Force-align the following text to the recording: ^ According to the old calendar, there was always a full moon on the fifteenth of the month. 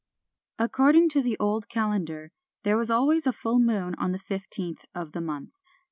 ^ 0.59 0.65
According 0.65 1.09
to 1.09 1.21
the 1.21 1.37
old 1.37 1.69
calendar, 1.69 2.31
there 2.63 2.75
was 2.75 2.89
always 2.89 3.27
a 3.27 3.31
full 3.31 3.59
moon 3.59 3.93
on 3.99 4.13
the 4.13 4.17
fifteenth 4.17 4.83
of 4.95 5.11
the 5.11 5.21
month. 5.21 5.51